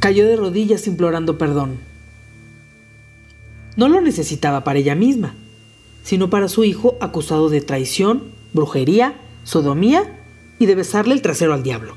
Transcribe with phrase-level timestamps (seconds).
[0.00, 1.78] cayó de rodillas implorando perdón.
[3.76, 5.34] No lo necesitaba para ella misma,
[6.02, 9.14] sino para su hijo acusado de traición, brujería,
[9.44, 10.18] sodomía
[10.58, 11.96] y de besarle el trasero al diablo.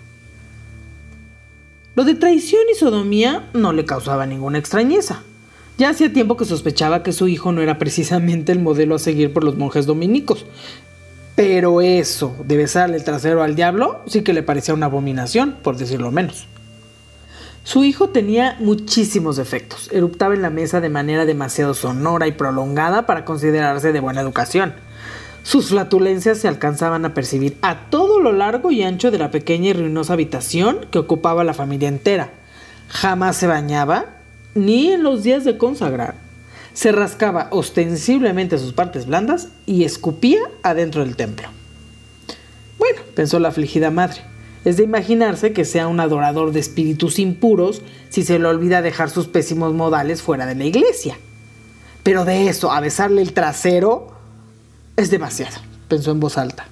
[1.95, 5.23] Lo de traición y sodomía no le causaba ninguna extrañeza.
[5.77, 9.33] Ya hacía tiempo que sospechaba que su hijo no era precisamente el modelo a seguir
[9.33, 10.45] por los monjes dominicos.
[11.35, 15.77] Pero eso de besarle el trasero al diablo sí que le parecía una abominación, por
[15.77, 16.47] decirlo menos.
[17.63, 19.89] Su hijo tenía muchísimos defectos.
[19.91, 24.73] Eruptaba en la mesa de manera demasiado sonora y prolongada para considerarse de buena educación.
[25.43, 29.69] Sus flatulencias se alcanzaban a percibir a todo lo largo y ancho de la pequeña
[29.69, 32.31] y ruinosa habitación que ocupaba la familia entera.
[32.89, 34.05] Jamás se bañaba,
[34.53, 36.15] ni en los días de consagrar.
[36.73, 41.47] Se rascaba ostensiblemente sus partes blandas y escupía adentro del templo.
[42.77, 44.21] Bueno, pensó la afligida madre,
[44.63, 49.09] es de imaginarse que sea un adorador de espíritus impuros si se le olvida dejar
[49.09, 51.17] sus pésimos modales fuera de la iglesia.
[52.03, 54.11] Pero de eso a besarle el trasero
[54.97, 56.67] es demasiado, pensó en voz alta.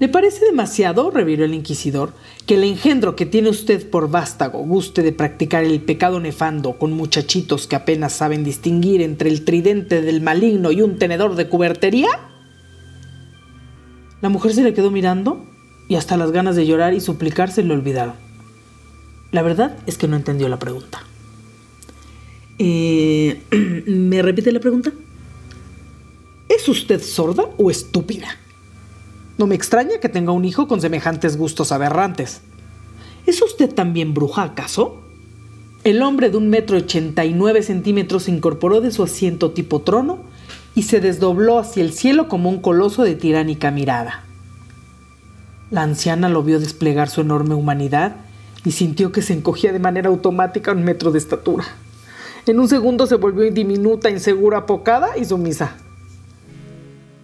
[0.00, 2.12] ¿Le parece demasiado, reviró el inquisidor,
[2.46, 6.92] que el engendro que tiene usted por vástago guste de practicar el pecado nefando con
[6.92, 12.08] muchachitos que apenas saben distinguir entre el tridente del maligno y un tenedor de cubertería?
[14.20, 15.47] La mujer se le quedó mirando
[15.88, 18.14] y hasta las ganas de llorar y suplicar se le olvidaron.
[19.32, 21.02] La verdad es que no entendió la pregunta.
[22.58, 23.42] Eh,
[23.86, 24.92] ¿Me repite la pregunta?
[26.48, 28.28] ¿Es usted sorda o estúpida?
[29.36, 32.40] No me extraña que tenga un hijo con semejantes gustos aberrantes.
[33.26, 35.00] ¿Es usted también bruja, acaso?
[35.84, 39.80] El hombre de un metro ochenta y nueve centímetros se incorporó de su asiento tipo
[39.82, 40.18] trono
[40.74, 44.24] y se desdobló hacia el cielo como un coloso de tiránica mirada.
[45.70, 48.16] La anciana lo vio desplegar su enorme humanidad
[48.64, 51.64] y sintió que se encogía de manera automática un metro de estatura.
[52.46, 55.76] En un segundo se volvió diminuta, insegura, apocada y sumisa.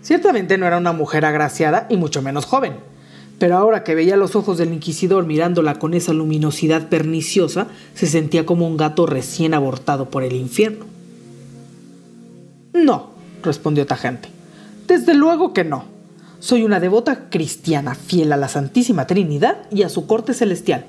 [0.03, 2.75] Ciertamente no era una mujer agraciada y mucho menos joven,
[3.38, 8.44] pero ahora que veía los ojos del inquisidor mirándola con esa luminosidad perniciosa, se sentía
[8.44, 10.84] como un gato recién abortado por el infierno.
[12.75, 13.10] No,
[13.43, 14.28] respondió tajante.
[14.87, 15.94] Desde luego que no.
[16.44, 20.84] Soy una devota cristiana fiel a la Santísima Trinidad y a su corte celestial.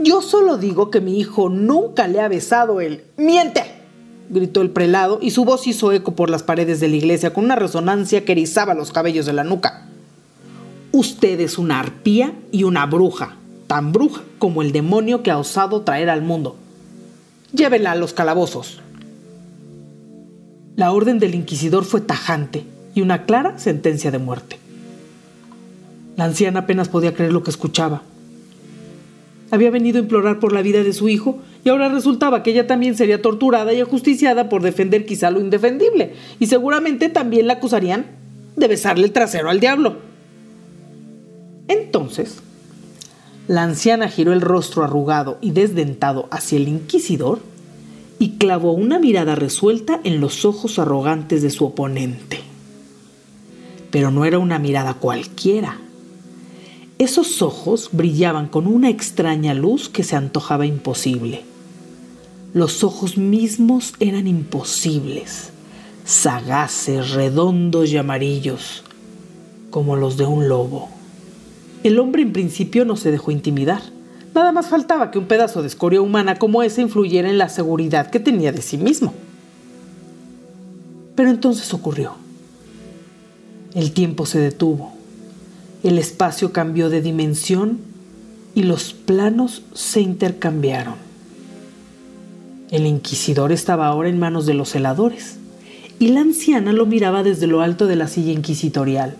[0.00, 3.04] Yo solo digo que mi hijo nunca le ha besado el...
[3.16, 3.62] ¡Miente!
[4.28, 7.44] gritó el prelado y su voz hizo eco por las paredes de la iglesia con
[7.44, 9.86] una resonancia que erizaba los cabellos de la nuca.
[10.90, 13.36] Usted es una arpía y una bruja,
[13.68, 16.56] tan bruja como el demonio que ha osado traer al mundo.
[17.52, 18.80] Llévela a los calabozos.
[20.74, 22.64] La orden del inquisidor fue tajante
[22.96, 24.61] y una clara sentencia de muerte.
[26.22, 28.02] La anciana apenas podía creer lo que escuchaba.
[29.50, 32.68] Había venido a implorar por la vida de su hijo y ahora resultaba que ella
[32.68, 38.06] también sería torturada y ajusticiada por defender quizá lo indefendible y seguramente también la acusarían
[38.54, 39.96] de besarle el trasero al diablo.
[41.66, 42.36] Entonces,
[43.48, 47.40] la anciana giró el rostro arrugado y desdentado hacia el inquisidor
[48.20, 52.38] y clavó una mirada resuelta en los ojos arrogantes de su oponente.
[53.90, 55.81] Pero no era una mirada cualquiera
[57.02, 61.42] esos ojos brillaban con una extraña luz que se antojaba imposible.
[62.54, 65.50] Los ojos mismos eran imposibles,
[66.04, 68.84] sagaces, redondos y amarillos,
[69.70, 70.88] como los de un lobo.
[71.82, 73.82] El hombre en principio no se dejó intimidar.
[74.34, 78.10] Nada más faltaba que un pedazo de escoria humana como ese influyera en la seguridad
[78.10, 79.12] que tenía de sí mismo.
[81.16, 82.14] Pero entonces ocurrió.
[83.74, 85.01] El tiempo se detuvo
[85.82, 87.78] el espacio cambió de dimensión
[88.54, 90.94] y los planos se intercambiaron.
[92.70, 95.36] El inquisidor estaba ahora en manos de los celadores
[95.98, 99.16] y la anciana lo miraba desde lo alto de la silla inquisitorial.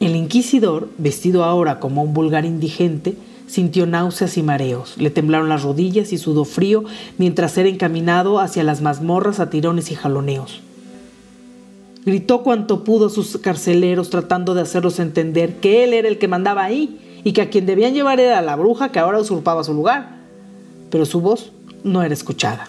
[0.00, 3.16] El inquisidor, vestido ahora como un vulgar indigente,
[3.48, 6.84] sintió náuseas y mareos, le temblaron las rodillas y sudó frío
[7.16, 10.62] mientras era encaminado hacia las mazmorras a tirones y jaloneos.
[12.08, 16.64] Gritó cuanto pudo sus carceleros tratando de hacerlos entender que él era el que mandaba
[16.64, 20.16] ahí y que a quien debían llevar era la bruja que ahora usurpaba su lugar.
[20.88, 21.52] Pero su voz
[21.84, 22.66] no era escuchada.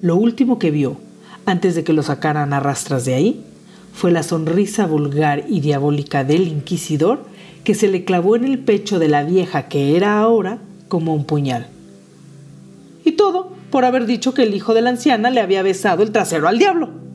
[0.00, 0.96] Lo último que vio,
[1.44, 3.44] antes de que lo sacaran a rastras de ahí,
[3.92, 7.26] fue la sonrisa vulgar y diabólica del inquisidor
[7.62, 11.26] que se le clavó en el pecho de la vieja que era ahora como un
[11.26, 11.66] puñal.
[13.04, 16.10] Y todo por haber dicho que el hijo de la anciana le había besado el
[16.10, 17.09] trasero al diablo.